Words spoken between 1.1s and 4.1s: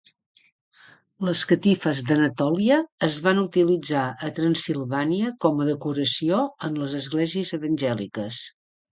Les catifes d'Anatòlia es van utilitzar